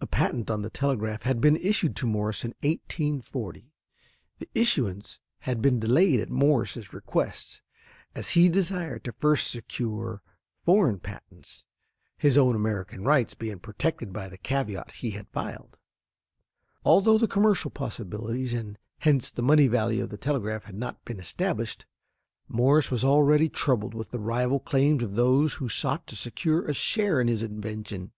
[0.00, 3.70] A patent on the telegraph had been issued to Morse in 1840.
[4.40, 7.62] The issuance had been delayed at Morse's request,
[8.12, 10.20] as he desired to first secure
[10.64, 11.64] foreign patents,
[12.18, 15.76] his own American rights being protected by the caveat he had filed.
[16.84, 21.20] Although the commercial possibilities, and hence the money value of the telegraph had not been
[21.20, 21.86] established,
[22.48, 26.72] Morse was already troubled with the rival claims of those who sought to secure a
[26.74, 28.10] share in his invention.